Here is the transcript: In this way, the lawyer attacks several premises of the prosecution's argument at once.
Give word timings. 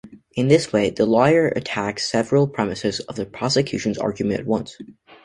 In 0.33 0.47
this 0.47 0.73
way, 0.73 0.89
the 0.89 1.05
lawyer 1.05 1.49
attacks 1.49 2.11
several 2.11 2.47
premises 2.47 3.01
of 3.01 3.17
the 3.17 3.25
prosecution's 3.27 3.99
argument 3.99 4.39
at 4.39 4.47
once. 4.47 4.75